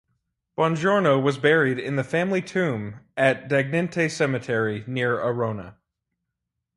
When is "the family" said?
1.95-2.41